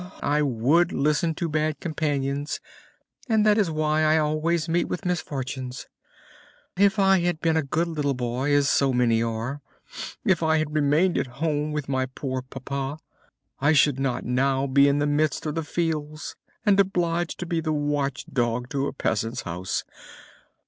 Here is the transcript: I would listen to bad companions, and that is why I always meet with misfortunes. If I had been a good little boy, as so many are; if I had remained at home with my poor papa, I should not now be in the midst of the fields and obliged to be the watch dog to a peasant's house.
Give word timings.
I 0.23 0.41
would 0.41 0.91
listen 0.91 1.35
to 1.35 1.47
bad 1.47 1.79
companions, 1.79 2.59
and 3.29 3.45
that 3.45 3.59
is 3.59 3.69
why 3.69 4.01
I 4.01 4.17
always 4.17 4.67
meet 4.67 4.85
with 4.85 5.05
misfortunes. 5.05 5.85
If 6.75 6.97
I 6.97 7.19
had 7.19 7.39
been 7.39 7.55
a 7.55 7.61
good 7.61 7.87
little 7.87 8.15
boy, 8.15 8.51
as 8.51 8.67
so 8.67 8.93
many 8.93 9.21
are; 9.21 9.61
if 10.25 10.41
I 10.41 10.57
had 10.57 10.73
remained 10.73 11.19
at 11.19 11.27
home 11.37 11.71
with 11.71 11.87
my 11.87 12.07
poor 12.07 12.41
papa, 12.41 12.97
I 13.59 13.73
should 13.73 13.99
not 13.99 14.25
now 14.25 14.65
be 14.65 14.87
in 14.87 14.97
the 14.97 15.05
midst 15.05 15.45
of 15.45 15.53
the 15.53 15.63
fields 15.63 16.35
and 16.65 16.79
obliged 16.79 17.37
to 17.41 17.45
be 17.45 17.61
the 17.61 17.71
watch 17.71 18.25
dog 18.25 18.69
to 18.71 18.87
a 18.87 18.93
peasant's 18.93 19.41
house. 19.43 19.83